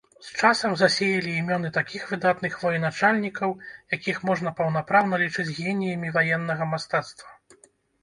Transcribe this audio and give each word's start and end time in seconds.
З 0.27 0.39
часам 0.43 0.71
засеялі 0.81 1.33
імёны 1.41 1.71
такіх 1.75 2.07
выдатных 2.13 2.57
военачальнікаў, 2.65 3.55
якіх 3.99 4.17
можна 4.33 4.57
паўнапраўна 4.63 5.23
лічыць 5.27 5.49
геніямі 5.63 6.15
ваеннага 6.21 6.63
мастацтва. 6.75 7.29